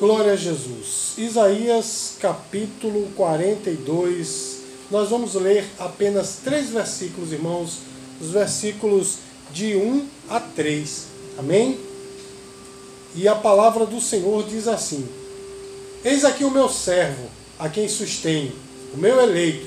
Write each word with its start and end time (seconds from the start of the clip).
Glória 0.00 0.32
a 0.32 0.36
Jesus. 0.36 1.12
Isaías 1.18 2.14
capítulo 2.18 3.10
42. 3.14 4.60
Nós 4.90 5.10
vamos 5.10 5.34
ler 5.34 5.68
apenas 5.78 6.38
três 6.42 6.70
versículos, 6.70 7.34
irmãos, 7.34 7.80
os 8.18 8.30
versículos 8.30 9.16
de 9.52 9.76
1 9.76 10.06
a 10.30 10.40
3. 10.40 11.04
Amém? 11.38 11.78
E 13.14 13.28
a 13.28 13.34
palavra 13.34 13.84
do 13.84 14.00
Senhor 14.00 14.42
diz 14.48 14.66
assim: 14.66 15.06
Eis 16.02 16.24
aqui 16.24 16.44
o 16.44 16.50
meu 16.50 16.70
servo, 16.70 17.28
a 17.58 17.68
quem 17.68 17.86
sustenho, 17.86 18.54
o 18.94 18.96
meu 18.96 19.20
eleito, 19.20 19.66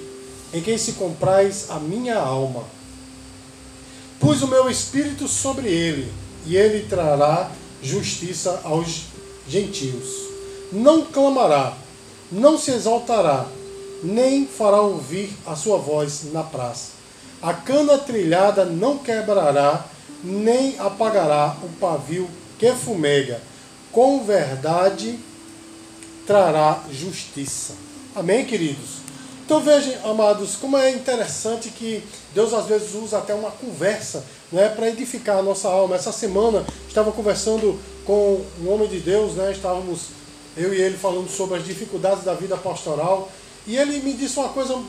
em 0.51 0.63
quem 0.63 0.79
se 0.79 0.93
comprais 0.93 1.69
a 1.69 1.79
minha 1.79 2.17
alma. 2.17 2.63
Pus 4.19 4.41
o 4.41 4.47
meu 4.47 4.67
espírito 4.67 5.27
sobre 5.27 5.69
ele, 5.69 6.11
e 6.47 6.57
ele 6.57 6.87
trará 6.89 7.51
justiça 7.83 8.61
aos 8.63 9.13
gentios. 9.47 10.09
Não 10.71 11.05
clamará, 11.05 11.77
não 12.31 12.57
se 12.57 12.71
exaltará, 12.71 13.45
nem 14.03 14.45
fará 14.47 14.81
ouvir 14.81 15.31
a 15.45 15.55
sua 15.55 15.77
voz 15.77 16.31
na 16.31 16.43
praça. 16.43 16.91
A 17.41 17.53
cana 17.53 17.97
trilhada 17.97 18.65
não 18.65 18.97
quebrará, 18.97 19.85
nem 20.23 20.79
apagará 20.79 21.55
o 21.61 21.69
pavio 21.79 22.29
que 22.57 22.71
fumega. 22.71 23.41
Com 23.91 24.23
verdade 24.23 25.19
trará 26.25 26.81
justiça. 26.91 27.73
Amém, 28.15 28.45
queridos? 28.45 29.03
Então 29.45 29.59
vejam, 29.59 29.93
amados, 30.09 30.55
como 30.55 30.77
é 30.77 30.91
interessante 30.91 31.69
que 31.69 32.01
Deus 32.33 32.53
às 32.53 32.65
vezes 32.65 32.95
usa 32.95 33.17
até 33.17 33.33
uma 33.33 33.51
conversa 33.51 34.23
né, 34.53 34.69
para 34.69 34.87
edificar 34.87 35.39
a 35.39 35.43
nossa 35.43 35.67
alma. 35.67 35.95
Essa 35.95 36.13
semana 36.13 36.65
estava 36.87 37.11
conversando 37.11 37.77
com 38.05 38.41
um 38.61 38.71
homem 38.71 38.87
de 38.87 38.99
Deus, 38.99 39.33
né, 39.33 39.51
estávamos 39.51 40.07
eu 40.55 40.73
e 40.73 40.79
ele 40.79 40.95
falando 40.95 41.27
sobre 41.29 41.57
as 41.57 41.65
dificuldades 41.65 42.23
da 42.23 42.35
vida 42.35 42.55
pastoral, 42.55 43.29
e 43.65 43.75
ele 43.75 43.99
me 43.99 44.13
disse 44.13 44.37
uma 44.37 44.49
coisa 44.49 44.79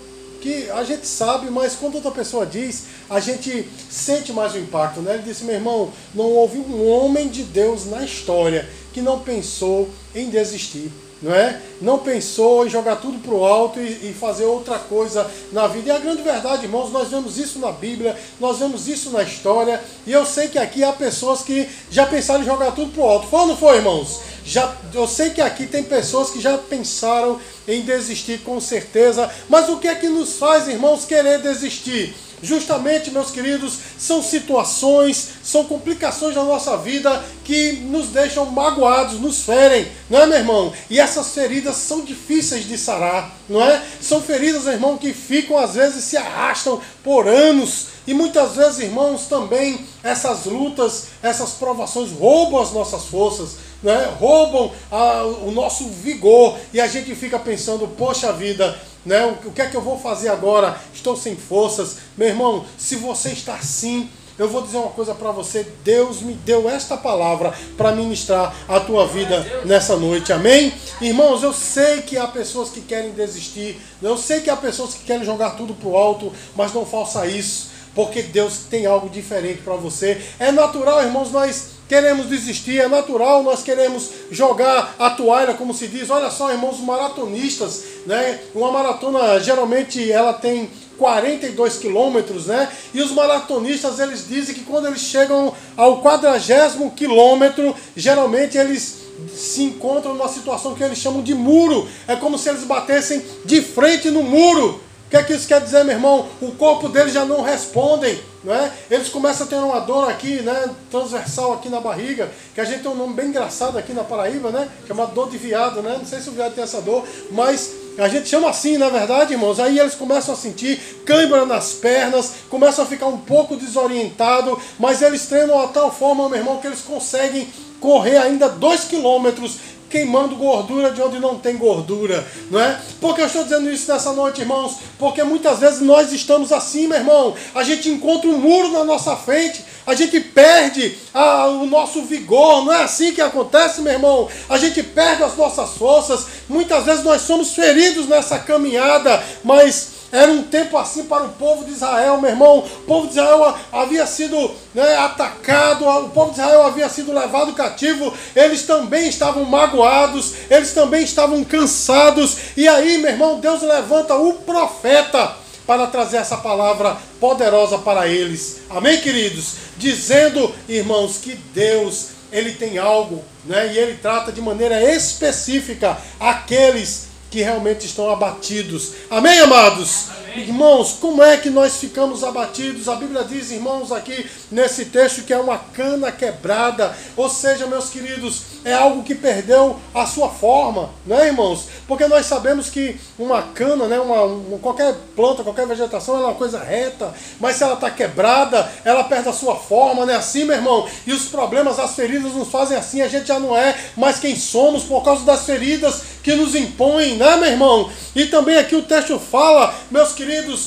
que 0.43 0.69
a 0.71 0.85
gente 0.85 1.07
sabe, 1.07 1.51
mas 1.51 1.75
quando 1.75 1.95
outra 1.95 2.11
pessoa 2.11 2.45
diz, 2.45 2.85
a 3.09 3.19
gente 3.19 3.67
sente 3.89 4.31
mais 4.31 4.53
o 4.55 4.59
impacto. 4.59 5.01
Né? 5.01 5.15
Ele 5.15 5.23
disse, 5.23 5.43
meu 5.43 5.55
irmão, 5.55 5.91
não 6.15 6.27
houve 6.27 6.59
um 6.59 6.87
homem 6.87 7.29
de 7.29 7.45
Deus 7.45 7.87
na 7.87 8.05
história 8.05 8.69
que 8.93 9.01
não 9.01 9.21
pensou 9.21 9.89
em 10.15 10.29
desistir 10.29 10.93
não 11.25 11.35
é? 11.35 11.59
Não 11.81 11.99
pensou 11.99 12.67
em 12.67 12.71
jogar 12.71 12.97
tudo 12.97 13.19
para 13.19 13.33
o 13.33 13.47
alto 13.47 13.81
e, 13.81 14.11
e, 14.11 14.15
fazer 14.19 14.45
outra 14.45 14.79
coisa 14.79 15.29
na 15.53 15.67
vida. 15.67 15.89
E 15.89 15.91
a 15.91 15.99
grande 15.99 16.23
verdade, 16.23 16.65
irmãos, 16.65 16.93
nós 16.93 17.09
vemos 17.09 17.39
isso 17.39 17.59
na 17.59 17.73
Bíblia, 17.73 18.15
nós 18.39 18.59
vemos 18.59 18.87
isso 18.87 19.11
na 19.11 19.23
história, 19.23 19.83
e 20.07 20.13
eu 20.13 20.27
sei 20.27 20.49
que 20.49 20.59
aqui 20.59 20.85
há 20.85 20.93
pessoas 20.93 21.41
que 21.41 21.67
já 21.91 22.05
pensaram 22.05 22.43
em 22.43 22.45
jogar 22.45 22.73
tudo 22.73 22.93
para 22.93 23.03
o 23.03 23.09
alto. 23.09 23.27
Foi 23.27 23.41
ou 23.41 23.47
não 23.47 23.57
foi, 23.57 23.77
irmãos? 23.79 24.21
Já, 24.45 24.77
eu 24.93 25.09
sei 25.09 25.31
que 25.31 25.41
aqui 25.41 25.67
tem 25.67 25.83
pessoas 25.83 26.29
que 26.29 26.39
já 26.39 26.59
pensaram 26.59 27.41
em 27.67 27.81
desistir 27.81 28.41
com 28.41 28.61
certeza, 28.61 29.31
mas 29.49 29.71
o 29.71 29.79
que 29.79 29.89
é 29.89 29.95
que 29.95 30.09
nos 30.09 30.37
faz, 30.37 30.69
irmãos, 30.69 31.07
querer 31.07 31.41
desistir? 31.41 32.15
Justamente, 32.45 33.11
meus 33.11 33.31
queridos, 33.31 33.79
são 33.99 34.23
situações, 34.23 35.31
são 35.43 35.65
complicações 35.65 36.35
da 36.35 36.45
nossa 36.45 36.77
vida 36.77 37.25
que 37.43 37.73
nos 37.73 38.09
deixam 38.09 38.45
magoados, 38.45 39.19
nos 39.19 39.41
ferem, 39.41 39.91
não 40.11 40.21
é, 40.21 40.27
meu 40.27 40.39
irmão? 40.39 40.73
E 40.91 41.01
essas 41.01 41.33
feridas 41.33 41.77
são 41.77 42.05
difíceis 42.05 42.69
de 42.69 42.77
sarar, 42.77 43.35
não 43.49 43.65
é? 43.65 43.83
São 43.99 44.21
feridas, 44.21 44.67
irmão, 44.67 44.99
que 44.99 45.15
ficam 45.15 45.57
às 45.57 45.75
vezes 45.75 46.05
se 46.05 46.19
arrastam 46.19 46.81
por 47.03 47.27
anos. 47.27 47.95
E 48.07 48.13
muitas 48.13 48.57
vezes, 48.57 48.81
irmãos, 48.81 49.23
também 49.27 49.81
essas 50.03 50.45
lutas, 50.45 51.07
essas 51.23 51.53
provações 51.53 52.13
roubam 52.13 52.61
as 52.61 52.73
nossas 52.73 53.07
forças, 53.07 53.53
né? 53.85 54.13
roubam 54.19 54.73
a, 54.91 55.23
o 55.23 55.53
nosso 55.53 55.89
vigor 55.89 56.59
e 56.73 56.81
a 56.81 56.89
gente 56.89 57.15
fica 57.15 57.39
pensando, 57.39 57.87
poxa 57.87 58.33
vida, 58.33 58.77
né? 59.05 59.25
O, 59.27 59.49
o 59.49 59.53
que 59.53 59.61
é 59.61 59.67
que 59.67 59.77
eu 59.77 59.83
vou 59.83 59.99
fazer 59.99 60.31
agora? 60.31 60.81
Estou 60.93 61.17
sem 61.17 61.37
forças. 61.37 61.99
Meu 62.17 62.29
irmão, 62.29 62.65
se 62.79 62.97
você 62.97 63.29
está 63.29 63.55
assim, 63.55 64.09
eu 64.39 64.49
vou 64.49 64.63
dizer 64.63 64.79
uma 64.79 64.89
coisa 64.89 65.15
para 65.15 65.31
você: 65.31 65.67
Deus 65.85 66.23
me 66.23 66.33
deu 66.33 66.69
esta 66.69 66.97
palavra 66.97 67.53
para 67.77 67.93
ministrar 67.93 68.55
a 68.67 68.81
tua 68.81 69.07
vida 69.07 69.47
nessa 69.65 69.97
noite, 69.97 70.33
amém? 70.33 70.73
Irmãos, 71.01 71.43
eu 71.43 71.53
sei 71.53 72.03
que 72.03 72.17
há 72.17 72.27
pessoas 72.27 72.71
que 72.71 72.81
querem 72.81 73.13
desistir, 73.13 73.79
eu 74.01 74.17
sei 74.17 74.41
que 74.41 74.51
há 74.51 74.57
pessoas 74.57 74.95
que 74.95 75.05
querem 75.05 75.25
jogar 75.25 75.51
tudo 75.51 75.75
para 75.75 75.89
o 75.89 75.97
alto, 75.97 76.33
mas 76.57 76.73
não 76.73 76.87
faça 76.87 77.27
isso, 77.27 77.71
porque 77.95 78.23
Deus 78.23 78.61
tem 78.71 78.87
algo 78.87 79.11
diferente 79.11 79.61
para 79.63 79.75
você. 79.75 80.21
É 80.39 80.51
natural, 80.51 81.03
irmãos, 81.03 81.31
nós 81.31 81.74
queremos 81.89 82.27
desistir, 82.27 82.81
é 82.81 82.89
natural, 82.89 83.43
nós 83.43 83.63
queremos 83.63 84.11
jogar 84.31 84.95
a 84.99 85.11
toalha, 85.11 85.55
como 85.55 85.75
se 85.75 85.87
diz. 85.87 86.11
Olha 86.11 86.31
só, 86.31 86.51
irmãos, 86.51 86.81
maratonistas, 86.81 87.85
né? 88.07 88.41
Uma 88.55 88.71
maratona 88.71 89.39
geralmente 89.41 90.11
ela 90.11 90.33
tem 90.33 90.71
42 90.99 91.79
quilômetros, 91.79 92.47
né? 92.47 92.69
E 92.93 93.03
os 93.03 93.13
maratonistas 93.13 93.99
eles 93.99 94.27
dizem 94.27 94.55
que 94.55 94.63
quando 94.63 94.87
eles 94.87 95.01
chegam 95.01 95.53
ao 95.77 96.03
quadragésimo 96.03 96.93
quilômetro, 96.93 97.75
geralmente 97.97 98.57
eles 98.57 99.05
se 99.35 99.63
encontram 99.63 100.15
numa 100.15 100.29
situação 100.29 100.75
que 100.75 100.83
eles 100.83 100.99
chamam 100.99 101.23
de 101.23 101.35
muro. 101.35 101.89
É 102.07 102.17
como 102.17 102.39
se 102.39 102.49
eles 102.49 102.65
batessem 102.65 103.25
de 103.45 103.61
frente 103.61 104.11
no 104.11 104.23
muro. 104.23 104.81
O 105.07 105.11
que 105.11 105.17
é 105.17 105.23
que 105.23 105.33
isso 105.33 105.47
quer 105.47 105.61
dizer, 105.61 105.85
meu 105.85 105.95
irmão? 105.95 106.27
O 106.41 106.53
corpo 106.53 106.89
deles 106.89 107.13
já 107.13 107.25
não 107.25 107.43
respondem 107.43 108.19
é? 108.53 108.71
Eles 108.91 109.09
começam 109.09 109.47
a 109.47 109.49
ter 109.49 109.57
uma 109.57 109.81
dor 109.81 110.09
aqui, 110.09 110.43
né, 110.43 110.71
transversal 110.91 111.53
aqui 111.55 111.69
na 111.69 111.81
barriga, 111.81 112.31
que 112.55 112.61
a 112.61 112.65
gente 112.65 112.83
tem 112.83 112.91
um 112.91 112.97
nome 112.97 113.15
bem 113.15 113.29
engraçado 113.29 113.79
aqui 113.79 113.93
na 113.93 114.05
Paraíba, 114.05 114.51
né, 114.51 114.69
chamado 114.87 115.15
dor 115.15 115.31
de 115.31 115.39
viado, 115.39 115.83
né? 115.83 115.97
Não 115.99 116.07
sei 116.07 116.21
se 116.21 116.29
o 116.29 116.33
viado 116.33 116.55
tem 116.55 116.65
essa 116.65 116.81
dor, 116.81 117.05
mas 117.31 117.85
a 117.97 118.09
gente 118.09 118.29
chama 118.29 118.51
assim, 118.51 118.77
na 118.77 118.89
verdade, 118.89 119.35
irmãos. 119.35 119.61
Aí 119.61 119.79
eles 119.79 119.95
começam 119.95 120.35
a 120.35 120.37
sentir 120.37 120.79
câimbra 121.07 121.47
nas 121.47 121.73
pernas, 121.75 122.33
começam 122.51 122.85
a 122.85 122.89
ficar 122.89 123.07
um 123.07 123.19
pouco 123.19 123.57
desorientado, 123.57 124.59
mas 124.79 125.01
eles 125.01 125.27
treinam 125.27 125.61
a 125.63 125.69
tal 125.69 125.93
forma, 125.93 126.29
meu 126.29 126.39
irmão, 126.39 126.59
que 126.59 126.67
eles 126.67 126.81
conseguem 126.81 127.49
correr 127.81 128.17
ainda 128.17 128.49
dois 128.49 128.85
quilômetros 128.85 129.59
queimando 129.95 130.35
gordura 130.35 130.91
de 130.91 131.01
onde 131.01 131.21
não 131.21 131.39
tem 131.39 131.57
gordura, 131.57 132.27
não 132.51 132.59
é? 132.61 132.81
Por 133.01 133.15
que 133.15 133.21
eu 133.21 133.27
estou 133.27 133.45
dizendo 133.45 133.71
isso 133.71 133.93
nessa 133.93 134.13
noite, 134.13 134.41
irmãos? 134.41 134.79
Porque 134.99 135.23
muitas 135.23 135.61
vezes 135.61 135.81
nós 135.83 136.13
estamos 136.13 136.51
assim, 136.51 136.89
meu 136.89 136.99
irmão. 136.99 137.33
A 137.55 137.63
gente 137.63 137.89
encontra 137.89 138.29
um 138.29 138.37
muro 138.37 138.73
na 138.73 138.83
nossa 138.83 139.15
frente, 139.15 139.65
a 139.87 139.95
gente 139.95 140.19
perde 140.19 140.99
a, 141.15 141.47
o 141.47 141.65
nosso 141.67 142.03
vigor, 142.03 142.65
não 142.65 142.73
é 142.73 142.83
assim 142.83 143.13
que 143.13 143.21
acontece, 143.21 143.83
meu 143.83 143.93
irmão? 143.93 144.29
A 144.49 144.59
gente 144.59 144.83
perde 144.83 145.23
as 145.23 145.37
nossas 145.37 145.77
forças. 145.77 146.27
Muitas 146.49 146.85
vezes 146.85 147.05
nós 147.05 147.23
somos 147.23 147.55
feridos 147.55 148.09
nessa 148.09 148.37
caminhada, 148.41 149.23
mas 149.45 149.94
era 150.15 150.31
um 150.31 150.45
tempo 150.45 150.79
assim 150.79 151.07
para 151.07 151.25
o 151.25 151.31
povo 151.31 151.65
de 151.65 151.73
Israel, 151.73 152.21
meu 152.21 152.31
irmão. 152.31 152.59
O 152.59 152.83
povo 152.87 153.09
de 153.09 153.15
Israel 153.15 153.53
havia 153.73 154.07
sido 154.07 154.49
né, 154.73 154.97
atacado, 154.99 155.85
o 155.85 156.11
povo 156.11 156.33
de 156.33 156.39
Israel 156.39 156.63
havia 156.63 156.89
sido 156.89 157.13
levado 157.13 157.53
cativo. 157.53 158.15
Eles 158.37 158.63
também 158.63 159.09
estavam 159.09 159.45
magoados, 159.45 160.35
eles 160.49 160.73
também 160.73 161.03
estavam 161.03 161.43
cansados. 161.43 162.37
E 162.57 162.69
aí, 162.69 162.99
meu 162.99 163.11
irmão, 163.11 163.41
Deus 163.41 163.61
levanta 163.63 164.15
o 164.15 164.35
profeta 164.35 165.35
para 165.67 165.89
trazer 165.89 166.19
essa 166.19 166.37
palavra 166.37 166.97
poderosa 167.19 167.79
para 167.79 168.07
eles. 168.07 168.61
Amém, 168.71 169.01
queridos? 169.01 169.55
Dizendo, 169.77 170.55
irmãos, 170.69 171.19
que 171.19 171.35
Deus 171.53 172.11
ele 172.31 172.53
tem 172.53 172.79
algo, 172.79 173.25
né? 173.45 173.73
E 173.73 173.79
ele 173.79 173.99
trata 174.01 174.31
de 174.31 174.41
maneira 174.41 174.81
específica 174.95 175.99
aqueles 176.21 177.14
que 177.35 177.43
realmente 177.43 177.85
estão 177.85 178.09
abatidos. 178.09 178.93
Amém, 179.11 179.41
amados? 179.41 180.07
Irmãos, 180.37 180.95
como 181.01 181.23
é 181.23 181.37
que 181.37 181.49
nós 181.49 181.77
ficamos 181.77 182.25
abatidos? 182.25 182.89
A 182.89 182.97
Bíblia 182.97 183.23
diz, 183.23 183.53
irmãos, 183.53 183.93
aqui 183.93 184.29
nesse 184.51 184.87
texto 184.87 185.23
que 185.23 185.33
é 185.33 185.39
uma 185.39 185.57
cana 185.57 186.11
quebrada. 186.11 186.93
Ou 187.17 187.29
seja, 187.29 187.69
meus 187.69 187.89
queridos, 187.89 188.43
é 188.65 188.75
algo 188.75 189.05
que 189.05 189.15
perdeu 189.15 189.77
a 189.95 190.05
sua 190.07 190.29
forma, 190.29 190.91
né, 191.07 191.29
irmãos? 191.29 191.67
Porque 191.87 192.07
nós 192.09 192.27
sabemos 192.27 192.69
que 192.69 192.99
uma 193.17 193.43
cana, 193.43 193.87
né, 193.87 194.01
uma, 194.01 194.23
uma 194.25 194.59
qualquer 194.59 194.95
planta, 195.15 195.45
qualquer 195.45 195.69
vegetação, 195.69 196.17
ela 196.17 196.25
é 196.25 196.29
uma 196.31 196.35
coisa 196.35 196.59
reta, 196.59 197.15
mas 197.39 197.55
se 197.55 197.63
ela 197.63 197.75
está 197.75 197.89
quebrada, 197.91 198.69
ela 198.85 199.05
perde 199.05 199.29
a 199.29 199.33
sua 199.33 199.55
forma, 199.55 200.05
né? 200.05 200.17
Assim, 200.17 200.45
meu 200.45 200.57
irmão. 200.57 200.89
E 201.07 201.13
os 201.13 201.27
problemas, 201.27 201.79
as 201.79 201.95
feridas 201.95 202.33
nos 202.33 202.49
fazem 202.49 202.77
assim, 202.77 203.03
a 203.03 203.09
gente 203.09 203.29
já 203.29 203.39
não 203.39 203.57
é 203.57 203.77
mais 203.97 204.19
quem 204.19 204.35
somos 204.35 204.83
por 204.83 205.05
causa 205.05 205.25
das 205.25 205.45
feridas 205.45 206.15
que 206.25 206.35
nos 206.35 206.55
impõem, 206.55 207.17
né, 207.17 207.37
meu 207.37 207.51
irmão? 207.51 207.91
E 208.17 208.27
também 208.27 208.57
aqui 208.57 208.75
o 208.75 208.83
texto 208.83 209.19
fala, 209.19 209.75
meus 209.91 210.13
queridos, 210.13 210.24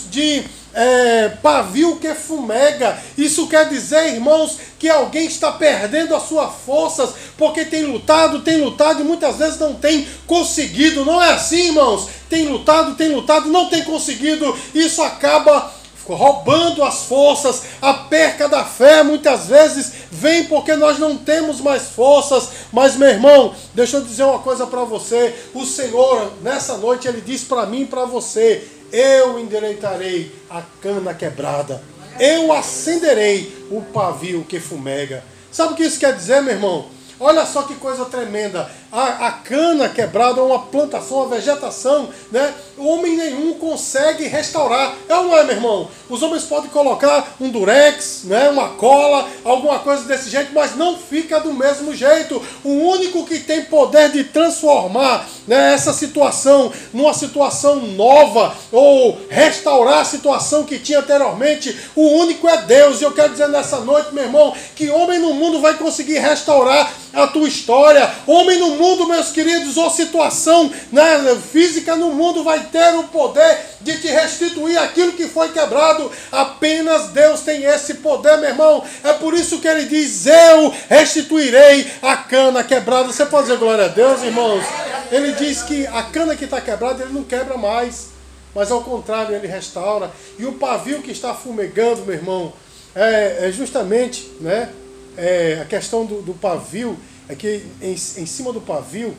de 0.09 0.43
é, 0.73 1.29
pavio 1.41 1.97
que 1.97 2.13
fumega. 2.13 3.01
Isso 3.17 3.47
quer 3.47 3.67
dizer, 3.67 4.13
irmãos, 4.13 4.57
que 4.77 4.87
alguém 4.87 5.25
está 5.25 5.51
perdendo 5.51 6.15
as 6.15 6.23
suas 6.23 6.53
forças 6.65 7.09
porque 7.35 7.65
tem 7.65 7.83
lutado, 7.85 8.41
tem 8.41 8.61
lutado 8.61 9.01
e 9.01 9.03
muitas 9.03 9.37
vezes 9.37 9.59
não 9.59 9.73
tem 9.73 10.07
conseguido. 10.27 11.03
Não 11.03 11.21
é 11.21 11.33
assim, 11.33 11.67
irmãos? 11.67 12.07
Tem 12.29 12.47
lutado, 12.47 12.95
tem 12.95 13.09
lutado, 13.09 13.49
não 13.49 13.69
tem 13.69 13.83
conseguido. 13.83 14.55
Isso 14.75 15.01
acaba 15.01 15.73
roubando 16.13 16.83
as 16.83 17.03
forças, 17.03 17.63
a 17.81 17.93
perca 17.93 18.47
da 18.47 18.63
fé 18.63 19.03
muitas 19.03 19.47
vezes 19.47 19.91
vem 20.11 20.45
porque 20.45 20.75
nós 20.75 20.99
não 20.99 21.17
temos 21.17 21.61
mais 21.61 21.83
forças. 21.89 22.49
Mas, 22.71 22.95
meu 22.95 23.09
irmão, 23.09 23.53
deixa 23.73 23.97
eu 23.97 24.01
dizer 24.01 24.23
uma 24.23 24.39
coisa 24.39 24.65
para 24.67 24.83
você: 24.83 25.35
o 25.53 25.65
Senhor, 25.65 26.31
nessa 26.41 26.77
noite, 26.77 27.07
Ele 27.07 27.21
diz 27.21 27.43
para 27.43 27.65
mim 27.65 27.81
e 27.81 27.85
para 27.87 28.05
você: 28.05 28.67
Eu 28.91 29.39
endireitarei 29.39 30.31
a 30.49 30.61
cana 30.81 31.13
quebrada, 31.13 31.81
eu 32.19 32.51
acenderei 32.53 33.67
o 33.69 33.81
pavio 33.81 34.45
que 34.47 34.59
fumega. 34.59 35.23
Sabe 35.51 35.73
o 35.73 35.75
que 35.75 35.83
isso 35.83 35.99
quer 35.99 36.15
dizer, 36.15 36.41
meu 36.41 36.53
irmão? 36.53 36.96
Olha 37.19 37.45
só 37.45 37.63
que 37.63 37.75
coisa 37.75 38.05
tremenda 38.05 38.69
a, 38.91 39.27
a 39.27 39.31
cana 39.31 39.89
quebrada, 39.89 40.41
uma 40.43 40.59
plantação, 40.59 41.17
uma 41.17 41.35
vegetação, 41.35 42.09
né? 42.31 42.53
Homem 42.77 43.17
nenhum 43.17 43.55
consegue 43.55 44.25
restaurar. 44.25 44.93
É 45.09 45.15
ou 45.15 45.25
não 45.25 45.37
é, 45.37 45.43
meu 45.43 45.55
irmão? 45.55 45.89
Os 46.09 46.21
homens 46.21 46.43
podem 46.43 46.69
colocar 46.69 47.35
um 47.41 47.49
durex, 47.49 48.21
né? 48.25 48.49
uma 48.49 48.69
cola, 48.69 49.27
alguma 49.43 49.79
coisa 49.79 50.03
desse 50.03 50.29
jeito, 50.29 50.51
mas 50.53 50.75
não 50.75 50.97
fica 50.97 51.39
do 51.39 51.53
mesmo 51.53 51.95
jeito. 51.95 52.41
O 52.63 52.69
único 52.69 53.25
que 53.25 53.39
tem 53.39 53.65
poder 53.65 54.11
de 54.11 54.23
transformar 54.23 55.27
né, 55.47 55.73
essa 55.73 55.93
situação 55.93 56.71
numa 56.93 57.13
situação 57.13 57.77
nova 57.77 58.55
ou 58.71 59.17
restaurar 59.29 60.01
a 60.01 60.05
situação 60.05 60.63
que 60.63 60.77
tinha 60.77 60.99
anteriormente, 60.99 61.75
o 61.95 62.07
único 62.19 62.47
é 62.47 62.57
Deus. 62.57 62.99
E 62.99 63.03
eu 63.03 63.11
quero 63.13 63.31
dizer 63.31 63.47
nessa 63.47 63.79
noite, 63.79 64.13
meu 64.13 64.25
irmão, 64.25 64.53
que 64.75 64.89
homem 64.89 65.19
no 65.19 65.33
mundo 65.33 65.61
vai 65.61 65.75
conseguir 65.75 66.19
restaurar 66.19 66.91
a 67.13 67.27
tua 67.27 67.47
história. 67.47 68.11
Homem 68.25 68.59
no 68.59 68.71
mundo, 68.71 69.07
meus 69.07 69.31
queridos, 69.31 69.77
ou 69.77 69.89
situação 69.89 70.71
né, 70.91 71.37
física 71.51 71.95
no 71.95 72.11
mundo 72.11 72.43
vai 72.43 72.59
ter 72.65 72.93
o 72.95 73.03
poder 73.05 73.57
de 73.81 73.97
te 73.99 74.07
restituir 74.07 74.77
aquilo 74.77 75.13
que 75.13 75.27
foi 75.27 75.49
quebrado. 75.49 76.11
Apenas 76.31 77.09
Deus 77.09 77.41
tem 77.41 77.63
esse 77.63 77.95
poder, 77.95 78.37
meu 78.37 78.49
irmão. 78.49 78.83
É 79.03 79.13
por 79.13 79.33
isso 79.33 79.59
que 79.59 79.67
ele 79.67 79.85
diz: 79.85 80.25
Eu 80.25 80.73
restituirei 80.89 81.87
a 82.01 82.17
cana 82.17 82.63
quebrada. 82.63 83.07
Você 83.11 83.25
pode 83.25 83.47
dizer 83.47 83.57
glória 83.57 83.85
a 83.85 83.89
Deus, 83.89 84.21
irmãos? 84.23 84.63
Ele 85.11 85.31
diz 85.37 85.63
que 85.63 85.87
a 85.87 86.03
cana 86.03 86.35
que 86.35 86.45
está 86.45 86.59
quebrada, 86.59 87.03
ele 87.03 87.13
não 87.13 87.23
quebra 87.23 87.57
mais. 87.57 88.09
Mas 88.53 88.71
ao 88.71 88.83
contrário, 88.83 89.35
ele 89.35 89.47
restaura. 89.47 90.11
E 90.37 90.45
o 90.45 90.53
pavio 90.53 91.01
que 91.01 91.11
está 91.11 91.33
fumegando, 91.33 92.05
meu 92.05 92.15
irmão, 92.15 92.53
é, 92.95 93.47
é 93.47 93.51
justamente 93.51 94.31
né, 94.41 94.73
é, 95.15 95.59
a 95.61 95.65
questão 95.65 96.05
do, 96.05 96.21
do 96.21 96.33
pavio 96.33 96.97
é 97.29 97.35
que 97.35 97.63
em, 97.81 97.91
em 97.91 98.25
cima 98.25 98.51
do 98.53 98.61
pavio, 98.61 99.15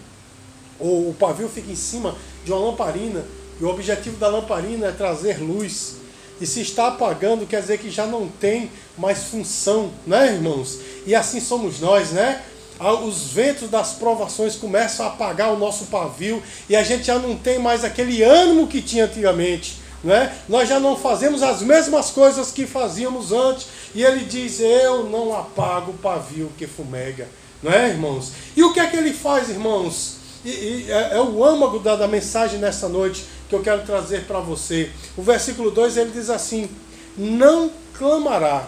ou 0.78 1.10
o 1.10 1.14
pavio 1.14 1.48
fica 1.48 1.70
em 1.70 1.76
cima 1.76 2.16
de 2.44 2.50
uma 2.50 2.60
lamparina, 2.60 3.24
e 3.60 3.64
o 3.64 3.68
objetivo 3.68 4.16
da 4.16 4.28
lamparina 4.28 4.86
é 4.86 4.92
trazer 4.92 5.38
luz. 5.38 5.96
E 6.40 6.46
se 6.46 6.60
está 6.60 6.88
apagando, 6.88 7.46
quer 7.46 7.60
dizer 7.60 7.78
que 7.78 7.90
já 7.90 8.06
não 8.06 8.28
tem 8.28 8.70
mais 8.96 9.24
função, 9.24 9.90
né, 10.06 10.34
irmãos? 10.34 10.78
E 11.04 11.14
assim 11.14 11.40
somos 11.40 11.80
nós, 11.80 12.10
né? 12.10 12.42
Os 12.80 13.24
ventos 13.24 13.68
das 13.68 13.94
provações 13.94 14.54
começam 14.54 15.04
a 15.04 15.08
apagar 15.08 15.52
o 15.52 15.58
nosso 15.58 15.86
pavio 15.86 16.40
e 16.68 16.76
a 16.76 16.82
gente 16.84 17.04
já 17.04 17.18
não 17.18 17.36
tem 17.36 17.58
mais 17.58 17.84
aquele 17.84 18.22
ânimo 18.22 18.68
que 18.68 18.80
tinha 18.80 19.06
antigamente. 19.06 19.80
Né? 20.02 20.32
Nós 20.48 20.68
já 20.68 20.78
não 20.78 20.96
fazemos 20.96 21.42
as 21.42 21.60
mesmas 21.60 22.10
coisas 22.10 22.52
que 22.52 22.66
fazíamos 22.66 23.32
antes. 23.32 23.66
E 23.94 24.04
ele 24.04 24.24
diz: 24.24 24.60
Eu 24.60 25.04
não 25.04 25.36
apago 25.36 25.90
o 25.90 25.98
pavio 25.98 26.52
que 26.56 26.68
fumega. 26.68 27.28
Não 27.60 27.72
é, 27.72 27.88
irmãos? 27.88 28.30
E 28.56 28.62
o 28.62 28.72
que 28.72 28.78
é 28.78 28.86
que 28.86 28.96
ele 28.96 29.12
faz, 29.12 29.48
irmãos? 29.48 30.18
E, 30.44 30.50
e 30.50 30.86
é, 30.88 31.16
é, 31.16 31.20
o 31.20 31.44
âmago 31.44 31.80
da, 31.80 31.96
da 31.96 32.06
mensagem 32.06 32.60
nessa 32.60 32.88
noite 32.88 33.24
que 33.48 33.54
eu 33.56 33.60
quero 33.60 33.82
trazer 33.82 34.24
para 34.24 34.38
você. 34.38 34.90
O 35.16 35.22
versículo 35.22 35.72
2 35.72 35.96
ele 35.96 36.12
diz 36.12 36.30
assim: 36.30 36.70
Não 37.16 37.72
clamará, 37.92 38.66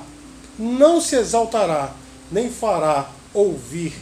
não 0.58 1.00
se 1.00 1.14
exaltará, 1.14 1.92
nem 2.32 2.50
fará 2.50 3.08
ouvir 3.32 3.94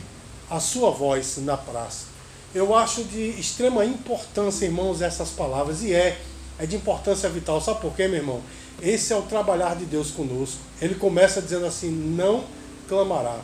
a 0.51 0.61
sua 0.61 0.91
voz 0.91 1.37
na 1.39 1.57
praça. 1.57 2.07
Eu 2.55 2.75
acho 2.75 3.05
de 3.05 3.31
extrema 3.39 3.85
importância, 3.85 4.65
irmãos, 4.65 5.03
essas 5.03 5.31
palavras, 5.31 5.83
e 5.83 5.93
é, 5.93 6.19
é 6.59 6.67
de 6.67 6.77
importância 6.77 7.29
vital. 7.29 7.61
Sabe 7.61 7.81
por 7.81 7.95
quê, 7.95 8.09
meu 8.09 8.21
irmão? 8.21 8.41
Esse 8.81 9.13
é 9.13 9.17
o 9.17 9.23
trabalhar 9.23 9.77
de 9.77 9.85
Deus 9.85 10.11
conosco. 10.11 10.59
Ele 10.81 10.95
começa 10.95 11.43
dizendo 11.43 11.67
assim: 11.67 11.91
Não 11.91 12.45
clamará. 12.89 13.39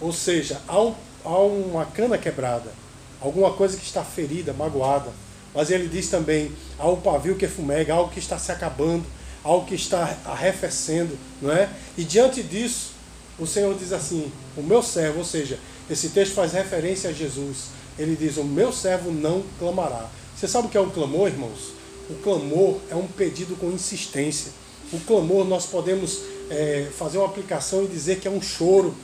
Ou 0.00 0.12
seja, 0.12 0.60
há, 0.66 0.80
um, 0.80 0.94
há 1.24 1.38
uma 1.38 1.84
cana 1.84 2.16
quebrada, 2.16 2.72
alguma 3.20 3.52
coisa 3.52 3.76
que 3.76 3.84
está 3.84 4.02
ferida, 4.04 4.52
magoada. 4.52 5.10
Mas 5.54 5.70
ele 5.70 5.88
diz 5.88 6.08
também, 6.08 6.52
há 6.78 6.88
um 6.88 7.00
pavio 7.00 7.36
que 7.36 7.48
fumega, 7.48 7.92
algo 7.92 8.10
que 8.12 8.18
está 8.18 8.38
se 8.38 8.52
acabando, 8.52 9.04
algo 9.42 9.66
que 9.66 9.74
está 9.74 10.16
arrefecendo, 10.24 11.18
não 11.42 11.50
é? 11.50 11.68
E 11.96 12.04
diante 12.04 12.42
disso, 12.42 12.92
o 13.38 13.46
Senhor 13.46 13.74
diz 13.76 13.92
assim, 13.92 14.30
o 14.56 14.62
meu 14.62 14.82
servo, 14.82 15.20
ou 15.20 15.24
seja, 15.24 15.58
esse 15.90 16.10
texto 16.10 16.34
faz 16.34 16.52
referência 16.52 17.10
a 17.10 17.12
Jesus. 17.12 17.68
Ele 17.98 18.16
diz, 18.16 18.36
o 18.36 18.44
meu 18.44 18.72
servo 18.72 19.10
não 19.10 19.42
clamará. 19.58 20.08
Você 20.36 20.46
sabe 20.46 20.68
o 20.68 20.70
que 20.70 20.76
é 20.76 20.80
um 20.80 20.90
clamor, 20.90 21.28
irmãos? 21.28 21.72
O 22.10 22.14
clamor 22.14 22.78
é 22.90 22.94
um 22.94 23.06
pedido 23.06 23.56
com 23.56 23.70
insistência. 23.70 24.52
O 24.92 25.00
clamor 25.00 25.44
nós 25.44 25.66
podemos 25.66 26.20
é, 26.50 26.88
fazer 26.96 27.18
uma 27.18 27.26
aplicação 27.26 27.84
e 27.84 27.88
dizer 27.88 28.20
que 28.20 28.28
é 28.28 28.30
um 28.30 28.40
choro, 28.40 28.94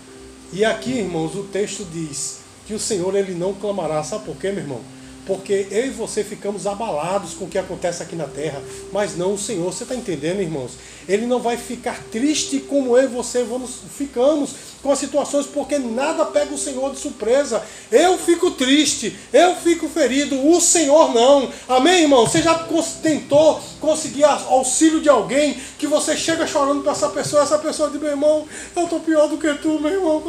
e 0.52 0.64
aqui, 0.64 0.92
irmãos, 0.92 1.34
o 1.34 1.42
texto 1.42 1.84
diz 1.92 2.38
que 2.64 2.74
o 2.74 2.78
Senhor 2.78 3.16
ele 3.16 3.34
não 3.34 3.52
clamará. 3.54 4.04
Sabe 4.04 4.24
por 4.24 4.36
quê, 4.36 4.52
meu 4.52 4.62
irmão? 4.62 4.80
Porque 5.26 5.66
eu 5.70 5.86
e 5.86 5.90
você 5.90 6.22
ficamos 6.22 6.66
abalados 6.66 7.34
com 7.34 7.46
o 7.46 7.48
que 7.48 7.58
acontece 7.58 8.02
aqui 8.02 8.14
na 8.14 8.26
terra, 8.26 8.62
mas 8.92 9.16
não 9.16 9.34
o 9.34 9.38
Senhor. 9.38 9.72
Você 9.72 9.84
está 9.84 9.94
entendendo, 9.94 10.40
irmãos? 10.40 10.72
Ele 11.08 11.26
não 11.26 11.40
vai 11.40 11.56
ficar 11.56 11.98
triste 12.10 12.60
como 12.60 12.96
eu 12.96 13.04
e 13.04 13.06
você 13.06 13.42
vamos, 13.42 13.70
ficamos 13.96 14.50
com 14.82 14.92
as 14.92 14.98
situações, 14.98 15.46
porque 15.46 15.78
nada 15.78 16.26
pega 16.26 16.54
o 16.54 16.58
Senhor 16.58 16.92
de 16.92 16.98
surpresa. 16.98 17.62
Eu 17.90 18.18
fico 18.18 18.50
triste, 18.50 19.16
eu 19.32 19.56
fico 19.56 19.88
ferido, 19.88 20.46
o 20.46 20.60
Senhor 20.60 21.14
não. 21.14 21.50
Amém, 21.66 22.02
irmão? 22.02 22.26
Você 22.26 22.42
já 22.42 22.66
tentou 23.02 23.60
conseguir 23.80 24.24
auxílio 24.24 25.00
de 25.00 25.08
alguém 25.08 25.58
que 25.78 25.86
você 25.86 26.14
chega 26.14 26.46
chorando 26.46 26.82
para 26.82 26.92
essa 26.92 27.08
pessoa, 27.08 27.42
essa 27.42 27.58
pessoa 27.58 27.88
diz, 27.88 27.98
meu 27.98 28.10
irmão, 28.10 28.46
eu 28.76 28.84
estou 28.84 29.00
pior 29.00 29.26
do 29.26 29.38
que 29.38 29.52
tu, 29.54 29.80
meu 29.80 29.90
irmão. 29.90 30.22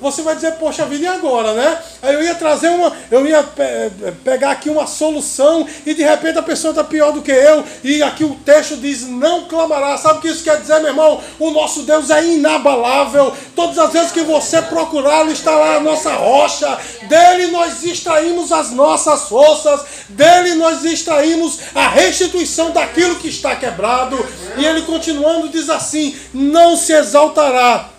Você 0.00 0.20
vai 0.20 0.34
dizer, 0.34 0.52
poxa 0.56 0.84
vida, 0.84 1.04
e 1.04 1.06
agora, 1.06 1.54
né? 1.54 1.82
Aí 2.02 2.14
eu 2.14 2.22
ia 2.22 2.34
trazer 2.34 2.68
uma, 2.68 2.94
eu 3.10 3.26
ia 3.26 3.42
pegar 4.24 4.52
aqui 4.52 4.68
uma 4.68 4.86
solução 4.86 5.66
e 5.84 5.94
de 5.94 6.02
repente 6.02 6.38
a 6.38 6.42
pessoa 6.42 6.70
está 6.70 6.84
pior 6.84 7.12
do 7.12 7.22
que 7.22 7.30
eu, 7.30 7.64
e 7.82 8.02
aqui 8.02 8.24
o 8.24 8.34
texto 8.36 8.76
diz, 8.76 9.02
não 9.02 9.44
clamará. 9.44 9.96
Sabe 9.96 10.18
o 10.18 10.22
que 10.22 10.28
isso 10.28 10.44
quer 10.44 10.60
dizer, 10.60 10.78
meu 10.80 10.88
irmão? 10.88 11.20
O 11.38 11.50
nosso 11.50 11.82
Deus 11.82 12.10
é 12.10 12.24
inabalável. 12.24 13.32
Todas 13.54 13.78
as 13.78 13.92
vezes 13.92 14.12
que 14.12 14.22
você 14.22 14.60
procurá-lo, 14.62 15.30
está 15.30 15.50
lá 15.52 15.76
a 15.76 15.80
nossa 15.80 16.12
rocha. 16.14 16.78
Dele 17.08 17.48
nós 17.48 17.82
extraímos 17.82 18.52
as 18.52 18.70
nossas 18.70 19.28
forças. 19.28 19.82
Dele 20.08 20.54
nós 20.54 20.84
extraímos 20.84 21.58
a 21.74 21.88
restituição 21.88 22.70
daquilo 22.70 23.16
que 23.16 23.28
está 23.28 23.56
quebrado. 23.56 24.24
E 24.56 24.64
ele 24.64 24.82
continuando 24.82 25.48
diz 25.48 25.68
assim: 25.68 26.16
Não 26.32 26.76
se 26.76 26.92
exaltará, 26.92 27.90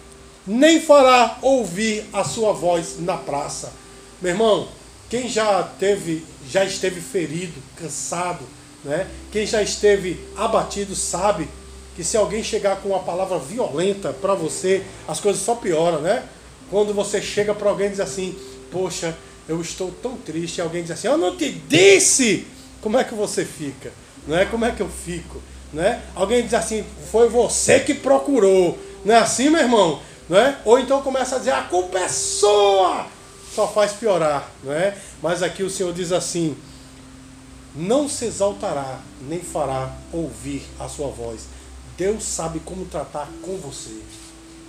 nem 0.46 0.82
fará 0.82 1.38
ouvir 1.42 2.06
a 2.14 2.24
sua 2.24 2.54
voz 2.54 2.96
na 3.00 3.18
praça. 3.18 3.74
Meu 4.22 4.32
irmão, 4.32 4.68
quem 5.10 5.30
já 5.30 5.64
teve, 5.64 6.26
já 6.50 6.64
esteve 6.64 7.00
ferido, 7.00 7.54
cansado, 7.76 8.44
né? 8.84 9.08
Quem 9.32 9.46
já 9.46 9.62
esteve 9.62 10.20
abatido 10.36 10.96
sabe 10.96 11.48
que 11.96 12.04
se 12.04 12.18
alguém 12.18 12.44
chegar 12.44 12.78
com 12.78 12.90
uma 12.90 13.00
palavra 13.00 13.40
violenta 13.40 14.12
para 14.12 14.34
você, 14.34 14.84
as 15.08 15.20
coisas 15.20 15.42
só 15.42 15.56
pioram, 15.56 16.02
né? 16.02 16.24
Quando 16.70 16.94
você 16.94 17.22
chega 17.22 17.54
para 17.54 17.70
alguém 17.70 17.88
e 17.88 17.92
diz 17.92 18.00
assim, 18.00 18.38
poxa, 18.72 19.16
eu 19.48 19.62
estou 19.62 19.92
tão 20.02 20.18
triste, 20.18 20.58
e 20.58 20.62
alguém 20.62 20.82
diz 20.82 20.92
assim, 20.92 21.08
eu 21.08 21.18
não 21.18 21.38
te 21.38 21.52
disse, 21.52 22.46
como 22.82 22.98
é 22.98 23.04
que 23.04 23.14
você 23.14 23.46
fica? 23.46 23.92
Não 24.28 24.38
é? 24.38 24.46
Como 24.46 24.66
é 24.66 24.72
que 24.72 24.82
eu 24.82 24.90
fico? 24.90 25.42
Né? 25.72 26.02
Alguém 26.16 26.44
diz 26.44 26.54
assim, 26.54 26.84
foi 27.12 27.30
você 27.30 27.80
que 27.80 27.94
procurou. 27.94 28.78
Não 29.04 29.16
é 29.16 29.20
assim, 29.20 29.50
meu 29.50 29.62
irmão? 29.62 30.02
Não 30.28 30.38
é? 30.38 30.58
Ou 30.66 30.80
então 30.80 31.02
começa 31.02 31.36
a 31.36 31.40
dizer, 31.40 31.52
a 31.52 31.64
culpa 31.64 32.00
é 32.00 32.08
sua! 32.08 33.08
Só 33.56 33.68
faz 33.68 33.94
piorar, 33.94 34.52
não 34.64 34.74
é? 34.74 34.98
Mas 35.24 35.42
aqui 35.42 35.64
o 35.64 35.70
Senhor 35.70 35.94
diz 35.94 36.12
assim, 36.12 36.58
não 37.74 38.10
se 38.10 38.26
exaltará, 38.26 39.00
nem 39.22 39.40
fará 39.40 39.96
ouvir 40.12 40.64
a 40.80 40.90
sua 40.90 41.08
voz 41.08 41.56
Deus 41.98 42.24
sabe 42.24 42.60
como 42.60 42.86
tratar 42.86 43.30
com 43.42 43.58
você. 43.58 44.02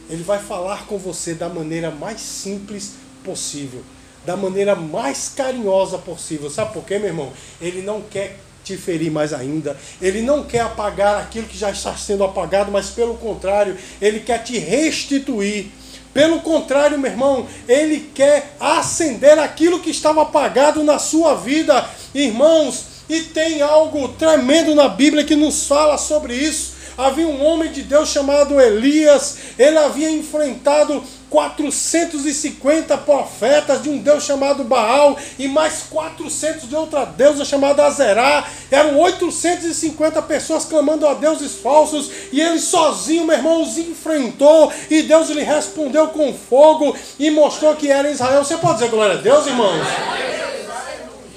Ele 0.08 0.22
vai 0.22 0.38
falar 0.38 0.86
com 0.86 0.96
você 0.96 1.34
da 1.34 1.48
maneira 1.48 1.90
mais 1.90 2.20
simples 2.20 2.92
possível, 3.24 3.82
da 4.24 4.36
maneira 4.36 4.76
mais 4.76 5.32
carinhosa 5.34 5.98
possível. 5.98 6.48
Sabe 6.48 6.72
por 6.72 6.84
quê, 6.84 6.98
meu 6.98 7.08
irmão? 7.08 7.32
Ele 7.60 7.82
não 7.82 8.00
quer 8.00 8.38
te 8.62 8.76
ferir 8.76 9.10
mais 9.10 9.32
ainda. 9.32 9.76
Ele 10.00 10.22
não 10.22 10.44
quer 10.44 10.60
apagar 10.60 11.20
aquilo 11.20 11.48
que 11.48 11.58
já 11.58 11.70
está 11.70 11.96
sendo 11.96 12.22
apagado, 12.22 12.70
mas 12.70 12.90
pelo 12.90 13.16
contrário, 13.16 13.76
ele 14.00 14.20
quer 14.20 14.42
te 14.44 14.58
restituir. 14.58 15.70
Pelo 16.16 16.40
contrário, 16.40 16.98
meu 16.98 17.10
irmão, 17.10 17.46
ele 17.68 18.10
quer 18.14 18.56
acender 18.58 19.38
aquilo 19.38 19.80
que 19.80 19.90
estava 19.90 20.22
apagado 20.22 20.82
na 20.82 20.98
sua 20.98 21.34
vida. 21.34 21.86
Irmãos, 22.14 22.84
e 23.06 23.20
tem 23.20 23.60
algo 23.60 24.08
tremendo 24.08 24.74
na 24.74 24.88
Bíblia 24.88 25.24
que 25.24 25.36
nos 25.36 25.66
fala 25.66 25.98
sobre 25.98 26.34
isso. 26.34 26.75
Havia 26.96 27.26
um 27.26 27.44
homem 27.44 27.70
de 27.70 27.82
Deus 27.82 28.08
chamado 28.08 28.60
Elias, 28.60 29.36
ele 29.58 29.78
havia 29.78 30.10
enfrentado 30.10 31.02
450 31.28 32.96
profetas 32.98 33.82
de 33.82 33.88
um 33.88 33.98
Deus 33.98 34.24
chamado 34.24 34.64
Baal 34.64 35.16
e 35.38 35.48
mais 35.48 35.84
400 35.90 36.68
de 36.68 36.74
outra 36.74 37.04
deusa 37.04 37.44
chamada 37.44 37.84
Azerá. 37.84 38.48
Eram 38.70 38.98
850 38.98 40.22
pessoas 40.22 40.64
clamando 40.64 41.06
a 41.06 41.14
deuses 41.14 41.56
falsos 41.56 42.10
e 42.32 42.40
ele 42.40 42.58
sozinho, 42.58 43.26
meu 43.26 43.36
irmão, 43.36 43.62
os 43.62 43.76
enfrentou 43.76 44.72
e 44.88 45.02
Deus 45.02 45.28
lhe 45.30 45.42
respondeu 45.42 46.08
com 46.08 46.32
fogo 46.32 46.96
e 47.18 47.30
mostrou 47.30 47.74
que 47.74 47.90
era 47.90 48.10
Israel. 48.10 48.44
Você 48.44 48.56
pode 48.56 48.74
dizer 48.74 48.90
glória 48.90 49.18
a 49.18 49.20
Deus, 49.20 49.46
irmãos? 49.46 49.86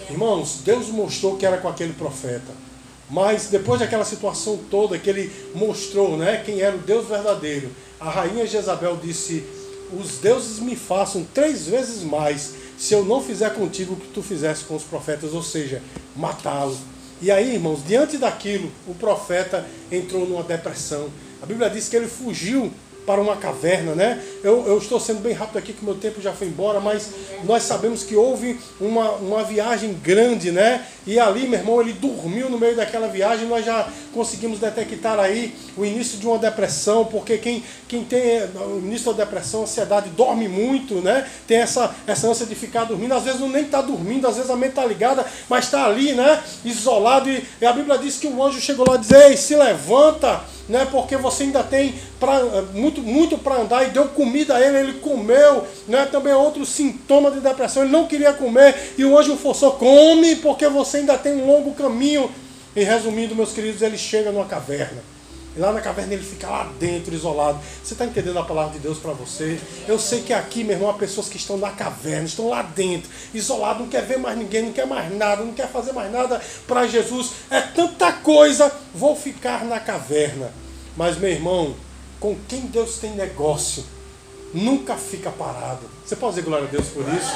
Irmãos, 0.10 0.60
Deus 0.64 0.88
mostrou 0.88 1.36
que 1.36 1.46
era 1.46 1.58
com 1.58 1.68
aquele 1.68 1.94
profeta. 1.94 2.69
Mas 3.10 3.48
depois 3.48 3.80
daquela 3.80 4.06
situação 4.06 4.60
toda 4.70 4.98
que 4.98 5.10
ele 5.10 5.32
mostrou, 5.56 6.16
né, 6.16 6.44
quem 6.46 6.62
era 6.62 6.76
o 6.76 6.80
Deus 6.80 7.08
verdadeiro, 7.08 7.70
a 8.00 8.10
rainha 8.10 8.46
Jezabel 8.46 8.98
disse: 8.98 9.44
"Os 9.92 10.20
deuses 10.20 10.60
me 10.60 10.76
façam 10.76 11.26
três 11.34 11.66
vezes 11.66 12.04
mais 12.04 12.54
se 12.78 12.94
eu 12.94 13.04
não 13.04 13.22
fizer 13.22 13.54
contigo 13.56 13.94
o 13.94 13.98
que 13.98 14.08
tu 14.10 14.22
fizeste 14.22 14.66
com 14.66 14.76
os 14.76 14.84
profetas, 14.84 15.34
ou 15.34 15.42
seja, 15.42 15.82
matá-lo". 16.16 16.78
E 17.22 17.32
aí, 17.32 17.56
irmãos, 17.56 17.84
diante 17.86 18.18
daquilo, 18.18 18.72
o 18.88 18.94
profeta 18.94 19.66
entrou 19.92 20.26
numa 20.26 20.44
depressão. 20.44 21.10
A 21.42 21.46
Bíblia 21.46 21.70
diz 21.70 21.90
que 21.90 21.96
ele 21.96 22.08
fugiu 22.08 22.72
para 23.06 23.20
uma 23.20 23.36
caverna, 23.36 23.96
né? 23.96 24.22
Eu, 24.44 24.68
eu 24.68 24.78
estou 24.78 25.00
sendo 25.00 25.20
bem 25.20 25.34
rápido 25.34 25.58
aqui 25.58 25.74
que 25.74 25.84
meu 25.84 25.96
tempo 25.96 26.22
já 26.22 26.32
foi 26.32 26.48
embora, 26.48 26.80
mas 26.80 27.10
nós 27.44 27.64
sabemos 27.64 28.04
que 28.04 28.16
houve 28.16 28.60
uma, 28.80 29.14
uma 29.14 29.44
viagem 29.44 29.94
grande, 29.94 30.52
né? 30.52 30.86
E 31.10 31.20
ali, 31.20 31.48
meu 31.48 31.58
irmão, 31.58 31.82
ele 31.82 31.94
dormiu 31.94 32.52
no 32.52 32.60
meio 32.60 32.76
daquela 32.76 33.08
viagem. 33.08 33.48
Nós 33.48 33.66
já 33.66 33.88
conseguimos 34.14 34.60
detectar 34.60 35.20
aí 35.20 35.56
o 35.76 35.84
início 35.84 36.20
de 36.20 36.28
uma 36.28 36.38
depressão, 36.38 37.04
porque 37.04 37.40
quem, 37.40 37.64
quem 37.88 38.04
tem 38.04 38.44
o 38.44 38.78
início 38.78 39.12
da 39.12 39.26
depressão, 39.26 39.64
ansiedade, 39.64 40.12
dorme 40.12 40.48
muito, 40.48 41.02
né? 41.02 41.28
Tem 41.48 41.58
essa, 41.58 41.96
essa 42.06 42.28
ânsia 42.28 42.46
de 42.46 42.54
ficar 42.54 42.84
dormindo. 42.84 43.16
Às 43.16 43.24
vezes 43.24 43.40
não 43.40 43.50
nem 43.50 43.64
está 43.64 43.82
dormindo, 43.82 44.28
às 44.28 44.36
vezes 44.36 44.52
a 44.52 44.56
mente 44.56 44.70
está 44.70 44.86
ligada, 44.86 45.26
mas 45.50 45.66
está 45.66 45.84
ali, 45.84 46.14
né? 46.14 46.44
Isolado. 46.64 47.28
E, 47.28 47.44
e 47.60 47.66
a 47.66 47.74
Bíblia 47.74 47.98
diz 47.98 48.18
que 48.18 48.28
o 48.28 48.44
anjo 48.44 48.62
chegou 48.62 48.88
lá 48.88 48.94
e 48.94 49.00
disse: 49.00 49.16
Ei, 49.16 49.36
se 49.36 49.56
levanta 49.56 50.44
né? 50.70 50.88
Porque 50.90 51.18
você 51.18 51.44
ainda 51.44 51.64
tem 51.64 51.96
pra, 52.20 52.40
muito, 52.74 53.02
muito 53.02 53.38
para 53.38 53.56
andar 53.56 53.88
e 53.88 53.90
deu 53.90 54.08
comida 54.10 54.56
a 54.56 54.62
ele, 54.62 54.78
ele 54.78 54.94
comeu, 55.00 55.66
né? 55.88 56.06
Também 56.06 56.32
outro 56.32 56.64
sintoma 56.66 57.32
de 57.32 57.40
depressão, 57.40 57.84
ele 57.84 57.92
não 57.92 58.06
queria 58.06 58.32
comer 58.32 58.94
e 58.98 59.04
o 59.04 59.18
anjo 59.18 59.36
forçou, 59.36 59.72
come, 59.72 60.36
porque 60.36 60.68
você 60.70 60.99
ainda 61.00 61.18
tem 61.18 61.34
um 61.34 61.46
longo 61.46 61.74
caminho. 61.74 62.30
E 62.76 62.84
resumindo, 62.84 63.36
meus 63.36 63.52
queridos, 63.52 63.82
ele 63.82 63.98
chega 63.98 64.32
numa 64.32 64.46
caverna. 64.46 65.02
E 65.56 65.60
lá 65.60 65.72
na 65.72 65.82
caverna 65.82 66.14
ele 66.14 66.24
fica 66.24 66.48
lá 66.48 66.72
dentro, 66.80 67.14
isolado. 67.14 67.60
Você 67.84 67.94
está 67.94 68.06
entendendo 68.06 68.38
a 68.38 68.44
palavra 68.44 68.74
de 68.74 68.80
Deus 68.80 69.00
para 69.00 69.12
você? 69.12 69.60
Eu 69.88 69.98
sei 69.98 70.22
que 70.22 70.32
aqui, 70.32 70.64
meu 70.64 70.76
irmão, 70.76 70.90
há 70.90 70.94
pessoas 70.94 71.28
que 71.28 71.38
estão 71.38 71.58
na 71.58 71.72
caverna, 71.72 72.26
estão 72.26 72.50
lá 72.50 72.62
dentro, 72.62 73.10
isolado, 73.34 73.80
não 73.80 73.90
quer 73.90 74.06
ver 74.06 74.20
mais 74.20 74.38
ninguém, 74.38 74.64
não 74.64 74.72
quer 74.72 74.86
mais 74.86 75.12
nada, 75.16 75.44
não 75.44 75.54
quer 75.54 75.68
fazer 75.68 75.92
mais 75.92 76.12
nada 76.12 76.40
para 76.68 76.88
Jesus. 76.88 77.32
É 77.50 77.62
tanta 77.62 78.12
coisa, 78.14 78.72
vou 78.94 79.16
ficar 79.16 79.66
na 79.66 79.80
caverna. 79.80 80.54
Mas, 80.96 81.18
meu 81.18 81.32
irmão, 81.32 81.76
com 82.20 82.38
quem 82.48 82.62
Deus 82.62 82.98
tem 82.98 83.12
negócio, 83.12 83.84
nunca 84.54 84.96
fica 84.96 85.32
parado. 85.32 85.90
Você 86.06 86.16
pode 86.16 86.36
dizer 86.36 86.46
glória 86.46 86.68
a 86.68 86.72
Deus 86.72 86.88
por 86.90 87.04
isso? 87.14 87.32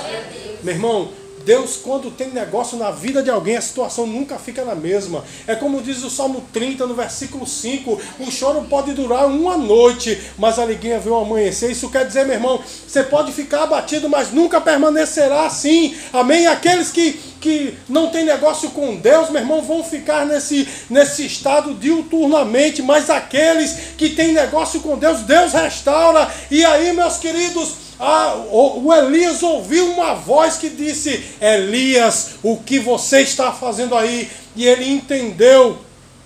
Meu 0.62 0.76
irmão, 0.76 1.10
Deus, 1.46 1.78
quando 1.78 2.12
tem 2.12 2.30
negócio 2.30 2.78
na 2.78 2.92
vida 2.92 3.22
de 3.22 3.30
alguém, 3.30 3.58
a 3.58 3.62
situação 3.62 4.08
nunca 4.08 4.38
fica 4.38 4.64
na 4.64 4.76
mesma. 4.76 5.24
É 5.46 5.56
como 5.56 5.82
diz 5.82 6.04
o 6.04 6.10
Salmo 6.10 6.44
30, 6.54 6.88
no 6.88 6.94
versículo 6.94 7.46
5: 7.46 8.00
o 8.20 8.32
choro 8.32 8.66
pode 8.70 8.94
durar 8.94 9.28
uma 9.28 9.58
noite, 9.58 10.20
mas 10.38 10.58
a 10.58 10.64
alegria 10.64 11.00
vem 11.00 11.14
ao 11.14 11.24
amanhecer. 11.24 11.72
Isso 11.72 11.90
quer 11.90 12.06
dizer, 12.06 12.26
meu 12.26 12.36
irmão, 12.36 12.62
você 12.88 13.04
pode 13.04 13.32
ficar 13.32 13.64
abatido, 13.64 14.10
mas 14.10 14.32
nunca 14.32 14.62
permanecerá 14.62 15.46
assim. 15.46 15.96
Amém? 16.12 16.48
Aqueles 16.48 16.92
que, 16.92 17.14
que 17.42 17.78
não 17.90 18.10
têm 18.10 18.26
negócio 18.26 18.72
com 18.72 18.96
Deus, 18.96 19.30
meu 19.30 19.42
irmão, 19.42 19.62
vão 19.62 19.84
ficar 19.84 20.26
nesse, 20.26 20.68
nesse 20.90 21.26
estado 21.26 21.74
diuturnamente, 21.74 22.82
mas 22.82 23.10
aqueles 23.10 23.74
que 23.98 24.10
têm 24.10 24.32
negócio 24.32 24.80
com 24.80 24.98
Deus, 24.98 25.22
Deus 25.22 25.54
restaura. 25.54 26.32
E 26.50 26.64
aí, 26.64 26.94
meus 26.94 27.18
queridos, 27.18 27.83
ah, 28.00 28.36
o 28.52 28.94
Elias 28.94 29.44
ouviu 29.44 29.92
uma 29.92 30.14
voz 30.14 30.58
que 30.58 30.70
disse: 30.70 31.24
Elias, 31.40 32.36
o 32.42 32.58
que 32.58 32.80
você 32.80 33.22
está 33.22 33.52
fazendo 33.52 33.96
aí? 33.96 34.30
E 34.56 34.66
ele 34.66 34.90
entendeu 34.90 35.78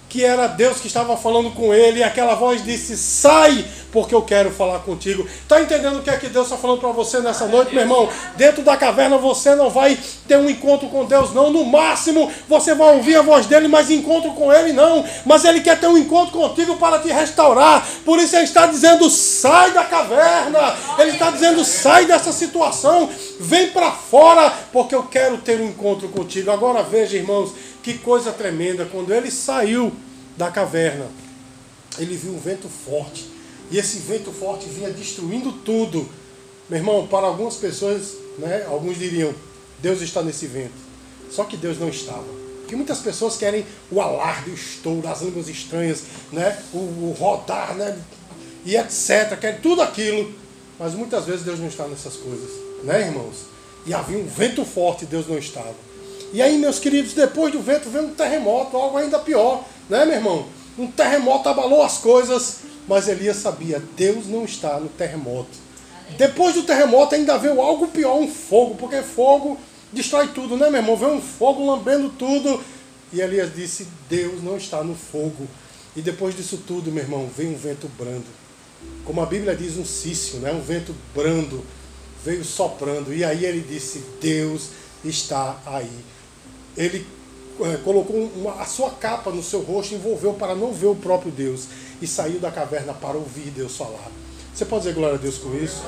que 0.09 0.23
era 0.23 0.47
Deus 0.47 0.79
que 0.79 0.87
estava 0.87 1.17
falando 1.17 1.51
com 1.51 1.73
ele, 1.73 1.99
e 1.99 2.03
aquela 2.03 2.35
voz 2.35 2.63
disse: 2.63 2.97
Sai, 2.97 3.65
porque 3.91 4.15
eu 4.15 4.21
quero 4.21 4.51
falar 4.51 4.79
contigo. 4.79 5.27
Está 5.41 5.61
entendendo 5.61 5.99
o 5.99 6.01
que 6.01 6.09
é 6.09 6.17
que 6.17 6.27
Deus 6.29 6.45
está 6.45 6.57
falando 6.57 6.79
para 6.79 6.91
você 6.91 7.19
nessa 7.19 7.45
noite, 7.45 7.73
meu 7.73 7.81
irmão? 7.81 8.09
Dentro 8.35 8.63
da 8.63 8.77
caverna 8.77 9.17
você 9.17 9.55
não 9.55 9.69
vai 9.69 9.97
ter 10.27 10.37
um 10.37 10.49
encontro 10.49 10.87
com 10.89 11.05
Deus, 11.05 11.33
não. 11.33 11.51
No 11.51 11.65
máximo 11.65 12.31
você 12.47 12.73
vai 12.73 12.95
ouvir 12.95 13.17
a 13.17 13.21
voz 13.21 13.45
dele, 13.45 13.67
mas 13.67 13.89
encontro 13.89 14.31
com 14.31 14.51
ele 14.51 14.71
não. 14.71 15.03
Mas 15.25 15.43
ele 15.43 15.61
quer 15.61 15.79
ter 15.79 15.87
um 15.87 15.97
encontro 15.97 16.37
contigo 16.37 16.77
para 16.77 16.99
te 16.99 17.09
restaurar. 17.09 17.85
Por 18.05 18.19
isso 18.19 18.35
ele 18.35 18.45
está 18.45 18.65
dizendo: 18.65 19.09
sai 19.09 19.71
da 19.71 19.83
caverna. 19.83 20.75
Ele 20.99 21.11
está 21.11 21.31
dizendo: 21.31 21.63
sai 21.65 22.05
dessa 22.05 22.31
situação, 22.31 23.09
vem 23.39 23.71
para 23.71 23.91
fora, 23.91 24.53
porque 24.71 24.95
eu 24.95 25.03
quero 25.03 25.37
ter 25.37 25.59
um 25.59 25.65
encontro 25.65 26.07
contigo. 26.09 26.49
Agora 26.51 26.81
veja, 26.83 27.17
irmãos 27.17 27.51
que 27.87 27.99
coisa 27.99 28.33
tremenda, 28.33 28.83
quando 28.83 29.13
ele 29.13 29.31
saiu 29.31 29.93
da 30.35 30.51
caverna, 30.51 31.07
ele 31.97 32.17
viu 32.17 32.33
um 32.33 32.37
vento 32.37 32.67
forte. 32.67 33.29
E 33.71 33.77
esse 33.77 33.99
vento 33.99 34.29
forte 34.33 34.67
vinha 34.67 34.89
destruindo 34.89 35.53
tudo. 35.53 36.09
Meu 36.69 36.79
irmão, 36.79 37.07
para 37.07 37.25
algumas 37.25 37.55
pessoas, 37.55 38.15
né, 38.37 38.65
alguns 38.67 38.97
diriam, 38.97 39.33
Deus 39.79 40.01
está 40.01 40.21
nesse 40.21 40.47
vento. 40.47 40.73
Só 41.31 41.45
que 41.45 41.55
Deus 41.55 41.79
não 41.79 41.87
estava. 41.87 42.25
Porque 42.59 42.75
muitas 42.75 42.99
pessoas 42.99 43.37
querem 43.37 43.65
o 43.89 44.01
alarde, 44.01 44.49
o 44.49 44.53
estouro, 44.53 45.07
as 45.07 45.21
línguas 45.21 45.47
estranhas, 45.47 46.03
né, 46.33 46.61
o, 46.73 46.77
o 46.79 47.15
rodar, 47.17 47.73
né, 47.73 47.97
e 48.65 48.75
etc. 48.75 49.39
Querem 49.39 49.61
tudo 49.61 49.81
aquilo. 49.81 50.29
Mas 50.77 50.93
muitas 50.93 51.23
vezes 51.23 51.45
Deus 51.45 51.57
não 51.57 51.67
está 51.67 51.87
nessas 51.87 52.17
coisas, 52.17 52.49
né, 52.83 53.07
irmãos? 53.07 53.45
E 53.85 53.93
havia 53.93 54.17
um 54.17 54.27
vento 54.27 54.65
forte 54.65 55.05
e 55.05 55.07
Deus 55.07 55.25
não 55.25 55.37
estava. 55.37 55.86
E 56.33 56.41
aí, 56.41 56.57
meus 56.57 56.77
queridos, 56.77 57.13
depois 57.13 57.53
do 57.53 57.61
vento 57.61 57.89
veio 57.89 58.05
um 58.05 58.13
terremoto, 58.13 58.75
algo 58.75 58.97
ainda 58.97 59.17
pior, 59.19 59.63
né, 59.89 60.03
meu 60.05 60.15
irmão? 60.15 60.45
Um 60.77 60.87
terremoto 60.87 61.47
abalou 61.47 61.81
as 61.81 61.97
coisas, 61.97 62.59
mas 62.87 63.07
Elias 63.07 63.37
sabia, 63.37 63.81
Deus 63.95 64.27
não 64.27 64.43
está 64.43 64.79
no 64.79 64.89
terremoto. 64.89 65.67
Depois 66.17 66.53
do 66.53 66.63
terremoto 66.63 67.15
ainda 67.15 67.37
veio 67.37 67.61
algo 67.61 67.87
pior, 67.87 68.17
um 68.17 68.27
fogo, 68.27 68.75
porque 68.75 69.01
fogo 69.01 69.57
destrói 69.91 70.27
tudo, 70.27 70.57
né, 70.57 70.69
meu 70.69 70.81
irmão? 70.81 70.97
Veio 70.97 71.13
um 71.13 71.21
fogo 71.21 71.65
lambendo 71.65 72.09
tudo. 72.09 72.61
E 73.11 73.21
Elias 73.21 73.53
disse: 73.53 73.87
Deus 74.09 74.43
não 74.43 74.57
está 74.57 74.83
no 74.83 74.95
fogo. 74.95 75.47
E 75.95 76.01
depois 76.01 76.35
disso 76.35 76.61
tudo, 76.67 76.91
meu 76.91 77.03
irmão, 77.03 77.29
veio 77.35 77.51
um 77.51 77.57
vento 77.57 77.89
brando. 77.97 78.25
Como 79.03 79.21
a 79.21 79.25
Bíblia 79.25 79.55
diz, 79.55 79.77
um 79.77 79.85
cício, 79.85 80.39
né? 80.39 80.51
um 80.51 80.61
vento 80.61 80.93
brando, 81.15 81.65
veio 82.23 82.43
soprando. 82.45 83.13
E 83.13 83.23
aí 83.23 83.45
ele 83.45 83.61
disse: 83.61 84.03
Deus 84.21 84.69
está 85.03 85.59
aí 85.65 85.89
ele 86.77 87.05
é, 87.59 87.77
colocou 87.77 88.15
uma, 88.35 88.61
a 88.61 88.65
sua 88.65 88.91
capa 88.91 89.31
no 89.31 89.41
seu 89.41 89.61
rosto, 89.61 89.95
envolveu 89.95 90.33
para 90.33 90.55
não 90.55 90.71
ver 90.71 90.87
o 90.87 90.95
próprio 90.95 91.31
Deus 91.31 91.67
e 92.01 92.07
saiu 92.07 92.39
da 92.39 92.51
caverna 92.51 92.93
para 92.93 93.17
ouvir 93.17 93.49
Deus 93.49 93.75
falar. 93.75 94.11
Você 94.53 94.65
pode 94.65 94.83
dizer 94.83 94.95
glória 94.95 95.15
a 95.15 95.19
Deus 95.19 95.37
com 95.37 95.55
isso? 95.55 95.83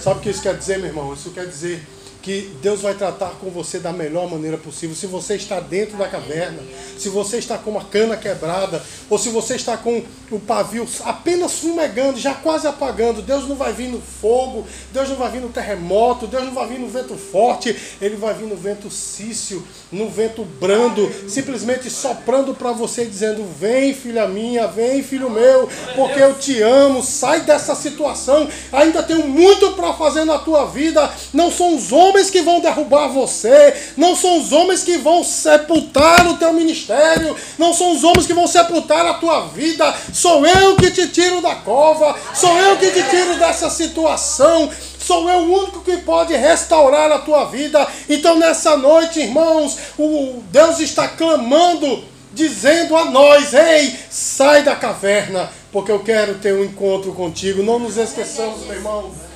Sabe 0.00 0.20
o 0.20 0.22
que 0.22 0.30
isso 0.30 0.42
quer 0.42 0.56
dizer, 0.56 0.78
meu 0.78 0.88
irmão? 0.88 1.12
Isso 1.12 1.30
quer 1.30 1.46
dizer 1.46 1.84
que 2.22 2.50
Deus 2.60 2.82
vai 2.82 2.94
tratar 2.94 3.30
com 3.40 3.50
você 3.50 3.78
da 3.78 3.92
melhor 3.92 4.30
maneira 4.30 4.58
possível. 4.58 4.94
Se 4.94 5.06
você 5.06 5.36
está 5.36 5.58
dentro 5.58 5.96
da 5.96 6.08
caverna, 6.08 6.58
se 6.98 7.08
você 7.08 7.38
está 7.38 7.56
com 7.56 7.70
uma 7.70 7.84
cana 7.84 8.16
quebrada, 8.16 8.82
ou 9.08 9.18
se 9.18 9.30
você 9.30 9.54
está 9.54 9.76
com 9.76 10.02
o 10.30 10.38
pavio 10.38 10.86
apenas 11.04 11.52
fumegando, 11.54 12.18
já 12.18 12.34
quase 12.34 12.66
apagando, 12.66 13.22
Deus 13.22 13.48
não 13.48 13.56
vai 13.56 13.72
vir 13.72 13.88
no 13.88 14.00
fogo, 14.00 14.66
Deus 14.92 15.08
não 15.08 15.16
vai 15.16 15.30
vir 15.30 15.40
no 15.40 15.48
terremoto, 15.48 16.26
Deus 16.26 16.44
não 16.44 16.52
vai 16.52 16.68
vir 16.68 16.78
no 16.78 16.88
vento 16.88 17.16
forte, 17.16 17.74
Ele 18.00 18.16
vai 18.16 18.34
vir 18.34 18.46
no 18.46 18.56
vento 18.56 18.90
cício, 18.90 19.66
no 19.90 20.08
vento 20.10 20.44
brando, 20.44 21.10
simplesmente 21.28 21.88
soprando 21.88 22.54
para 22.54 22.72
você, 22.72 23.06
dizendo: 23.06 23.44
Vem, 23.58 23.94
filha 23.94 24.28
minha, 24.28 24.66
vem, 24.66 25.02
filho 25.02 25.30
meu, 25.30 25.68
porque 25.96 26.20
eu 26.20 26.34
te 26.34 26.60
amo, 26.60 27.02
sai 27.02 27.40
dessa 27.40 27.74
situação, 27.74 28.48
ainda 28.70 29.02
tenho 29.02 29.26
muito 29.26 29.72
para 29.72 29.94
fazer 29.94 30.24
na 30.24 30.38
tua 30.38 30.66
vida, 30.66 31.10
não 31.32 31.50
são 31.50 31.74
os 31.74 31.90
homens 31.90 32.09
homens 32.10 32.28
que 32.28 32.42
vão 32.42 32.60
derrubar 32.60 33.08
você, 33.08 33.74
não 33.96 34.14
são 34.14 34.38
os 34.38 34.52
homens 34.52 34.82
que 34.82 34.98
vão 34.98 35.22
sepultar 35.24 36.26
o 36.26 36.36
teu 36.36 36.52
ministério, 36.52 37.36
não 37.56 37.72
são 37.72 37.92
os 37.92 38.04
homens 38.04 38.26
que 38.26 38.34
vão 38.34 38.46
sepultar 38.46 39.06
a 39.06 39.14
tua 39.14 39.46
vida. 39.46 39.94
Sou 40.12 40.44
eu 40.44 40.76
que 40.76 40.90
te 40.90 41.08
tiro 41.08 41.40
da 41.40 41.54
cova, 41.54 42.16
sou 42.34 42.56
eu 42.58 42.76
que 42.76 42.90
te 42.90 43.02
tiro 43.04 43.36
dessa 43.36 43.70
situação. 43.70 44.70
Sou 44.98 45.28
eu 45.30 45.38
o 45.38 45.62
único 45.62 45.80
que 45.80 45.96
pode 45.98 46.36
restaurar 46.36 47.10
a 47.10 47.18
tua 47.18 47.46
vida. 47.46 47.86
Então, 48.08 48.38
nessa 48.38 48.76
noite, 48.76 49.20
irmãos, 49.20 49.78
o 49.98 50.42
Deus 50.50 50.78
está 50.78 51.08
clamando 51.08 52.04
dizendo 52.32 52.94
a 52.96 53.06
nós: 53.06 53.54
Ei, 53.54 53.98
sai 54.10 54.62
da 54.62 54.76
caverna, 54.76 55.50
porque 55.72 55.90
eu 55.90 56.00
quero 56.00 56.34
ter 56.34 56.52
um 56.54 56.64
encontro 56.64 57.12
contigo. 57.12 57.62
Não 57.62 57.78
nos 57.78 57.96
esqueçamos, 57.96 58.66
meu 58.66 58.74
irmão. 58.74 59.29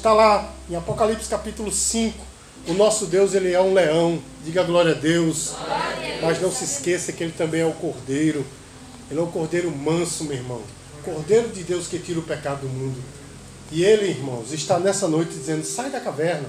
Está 0.00 0.14
lá 0.14 0.50
em 0.70 0.74
Apocalipse 0.74 1.28
capítulo 1.28 1.70
5. 1.70 2.18
O 2.68 2.72
nosso 2.72 3.04
Deus, 3.04 3.34
ele 3.34 3.52
é 3.52 3.60
um 3.60 3.74
leão. 3.74 4.18
Diga 4.42 4.62
glória 4.62 4.92
a 4.92 4.94
Deus. 4.94 5.52
Mas 6.22 6.40
não 6.40 6.50
se 6.50 6.64
esqueça 6.64 7.12
que 7.12 7.22
ele 7.22 7.34
também 7.36 7.60
é 7.60 7.66
o 7.66 7.72
cordeiro. 7.74 8.42
Ele 9.10 9.20
é 9.20 9.22
um 9.22 9.30
cordeiro 9.30 9.70
manso, 9.70 10.24
meu 10.24 10.38
irmão. 10.38 10.62
Cordeiro 11.04 11.50
de 11.50 11.62
Deus 11.64 11.86
que 11.86 11.98
tira 11.98 12.18
o 12.18 12.22
pecado 12.22 12.62
do 12.62 12.68
mundo. 12.68 12.98
E 13.70 13.84
ele, 13.84 14.06
irmãos, 14.06 14.54
está 14.54 14.78
nessa 14.78 15.06
noite 15.06 15.32
dizendo: 15.34 15.66
sai 15.66 15.90
da 15.90 16.00
caverna. 16.00 16.48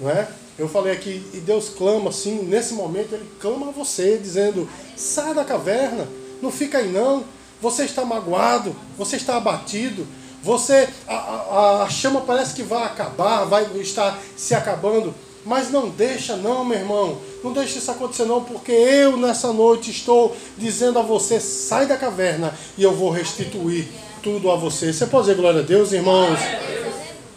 Não 0.00 0.10
é? 0.10 0.26
Eu 0.58 0.68
falei 0.68 0.92
aqui, 0.92 1.24
e 1.32 1.38
Deus 1.38 1.68
clama 1.68 2.10
assim, 2.10 2.42
nesse 2.42 2.74
momento 2.74 3.14
ele 3.14 3.30
clama 3.38 3.68
a 3.68 3.70
você, 3.70 4.18
dizendo: 4.18 4.68
sai 4.96 5.32
da 5.32 5.44
caverna, 5.44 6.08
não 6.42 6.50
fica 6.50 6.78
aí 6.78 6.90
não. 6.90 7.22
Você 7.62 7.84
está 7.84 8.04
magoado, 8.04 8.74
você 8.98 9.14
está 9.14 9.36
abatido, 9.36 10.04
você 10.42 10.88
a, 11.06 11.14
a, 11.14 11.82
a 11.82 11.90
chama 11.90 12.22
parece 12.22 12.54
que 12.54 12.62
vai 12.62 12.84
acabar, 12.84 13.44
vai 13.44 13.64
estar 13.78 14.18
se 14.36 14.54
acabando. 14.54 15.14
Mas 15.44 15.70
não 15.70 15.88
deixa 15.88 16.36
não, 16.36 16.64
meu 16.64 16.78
irmão. 16.78 17.18
Não 17.42 17.52
deixe 17.52 17.78
isso 17.78 17.90
acontecer 17.90 18.26
não, 18.26 18.44
porque 18.44 18.72
eu 18.72 19.16
nessa 19.16 19.52
noite 19.52 19.90
estou 19.90 20.36
dizendo 20.58 20.98
a 20.98 21.02
você, 21.02 21.40
sai 21.40 21.86
da 21.86 21.96
caverna 21.96 22.54
e 22.76 22.82
eu 22.82 22.94
vou 22.94 23.10
restituir 23.10 23.88
tudo 24.22 24.50
a 24.50 24.56
você. 24.56 24.92
Você 24.92 25.06
pode 25.06 25.28
dizer 25.28 25.40
glória 25.40 25.60
a 25.60 25.64
Deus, 25.64 25.92
irmãos? 25.92 26.38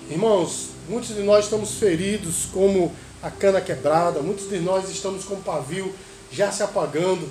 Irmãos, 0.10 0.68
muitos 0.90 1.16
de 1.16 1.24
nós 1.24 1.46
estamos 1.46 1.76
feridos 1.76 2.46
como 2.54 2.92
a 3.22 3.32
cana 3.32 3.62
quebrada, 3.62 4.22
muitos 4.22 4.50
de 4.50 4.60
nós 4.60 4.90
estamos 4.90 5.24
com 5.24 5.36
o 5.36 5.42
pavio 5.42 5.94
já 6.30 6.52
se 6.52 6.62
apagando. 6.62 7.30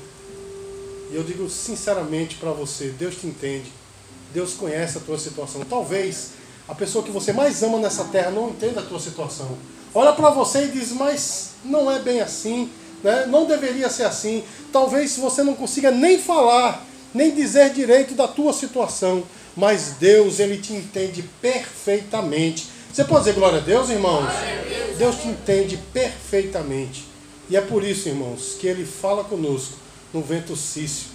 E 1.11 1.17
eu 1.17 1.23
digo 1.23 1.49
sinceramente 1.51 2.37
para 2.37 2.51
você, 2.53 2.89
Deus 2.89 3.17
te 3.17 3.27
entende. 3.27 3.71
Deus 4.33 4.55
conhece 4.55 4.99
a 4.99 5.01
tua 5.01 5.19
situação. 5.19 5.63
Talvez 5.69 6.31
a 6.69 6.75
pessoa 6.75 7.05
que 7.05 7.11
você 7.11 7.33
mais 7.33 7.63
ama 7.63 7.79
nessa 7.79 8.05
terra 8.05 8.31
não 8.31 8.51
entenda 8.51 8.81
a 8.81 8.85
tua 8.85 9.01
situação 9.01 9.57
olha 9.95 10.13
para 10.13 10.31
você 10.31 10.65
e 10.65 10.69
diz, 10.69 10.93
mas 10.93 11.51
não 11.65 11.91
é 11.91 11.99
bem 11.99 12.21
assim, 12.21 12.71
né? 13.03 13.27
não 13.27 13.47
deveria 13.47 13.89
ser 13.89 14.05
assim. 14.05 14.43
Talvez 14.73 15.17
você 15.17 15.43
não 15.43 15.55
consiga 15.55 15.91
nem 15.91 16.19
falar, 16.19 16.85
nem 17.13 17.35
dizer 17.35 17.73
direito 17.73 18.15
da 18.15 18.27
tua 18.27 18.53
situação, 18.53 19.23
mas 19.57 19.97
Deus, 19.99 20.41
Ele 20.41 20.59
te 20.59 20.73
entende 20.73 21.23
perfeitamente. 21.41 22.69
Você 22.93 23.05
pode 23.05 23.25
dizer 23.25 23.35
glória 23.35 23.59
a 23.59 23.63
Deus, 23.63 23.91
irmãos? 23.91 24.29
A 24.29 24.65
Deus. 24.69 24.99
Deus 24.99 25.17
te 25.17 25.29
entende 25.29 25.79
perfeitamente. 25.93 27.05
E 27.51 27.57
é 27.57 27.61
por 27.61 27.85
isso, 27.85 28.09
irmãos, 28.09 28.57
que 28.59 28.67
Ele 28.67 28.85
fala 28.85 29.25
conosco 29.25 29.77
no 30.13 30.23
vento 30.23 30.57
cício. 30.57 31.09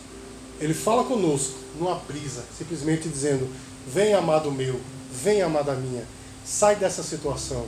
Ele 0.60 0.74
fala 0.74 1.04
conosco 1.04 1.54
numa 1.80 1.96
brisa, 1.96 2.44
simplesmente 2.58 3.08
dizendo: 3.08 3.48
Vem, 3.88 4.14
amado 4.14 4.52
meu, 4.52 4.80
vem, 5.24 5.42
amada 5.42 5.74
minha, 5.74 6.04
sai 6.44 6.76
dessa 6.76 7.04
situação. 7.04 7.66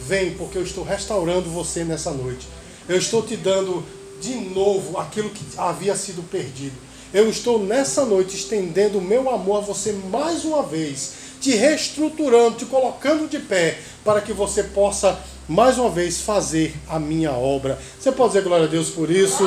Vem, 0.00 0.34
porque 0.34 0.58
eu 0.58 0.62
estou 0.62 0.84
restaurando 0.84 1.48
você 1.48 1.84
nessa 1.84 2.10
noite. 2.10 2.46
Eu 2.88 2.98
estou 2.98 3.22
te 3.22 3.36
dando 3.36 3.82
de 4.20 4.34
novo 4.34 4.98
aquilo 4.98 5.30
que 5.30 5.44
havia 5.56 5.96
sido 5.96 6.22
perdido. 6.30 6.76
Eu 7.12 7.28
estou 7.28 7.58
nessa 7.58 8.04
noite 8.04 8.36
estendendo 8.36 8.98
o 8.98 9.02
meu 9.02 9.30
amor 9.30 9.58
a 9.58 9.60
você 9.60 9.92
mais 9.92 10.44
uma 10.44 10.62
vez, 10.62 11.14
te 11.40 11.52
reestruturando, 11.54 12.58
te 12.58 12.66
colocando 12.66 13.28
de 13.28 13.38
pé, 13.38 13.78
para 14.04 14.20
que 14.20 14.32
você 14.32 14.62
possa 14.62 15.18
mais 15.48 15.78
uma 15.78 15.88
vez 15.88 16.20
fazer 16.20 16.74
a 16.88 16.98
minha 16.98 17.32
obra. 17.32 17.78
Você 17.98 18.12
pode 18.12 18.34
dizer 18.34 18.44
glória 18.44 18.66
a 18.66 18.68
Deus 18.68 18.90
por 18.90 19.10
isso? 19.10 19.44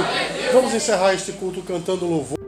Vamos 0.53 0.73
encerrar 0.73 1.13
este 1.13 1.33
culto 1.33 1.61
cantando 1.61 2.05
louvor. 2.05 2.38